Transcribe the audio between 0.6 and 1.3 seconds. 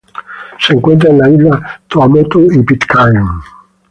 encuentra en las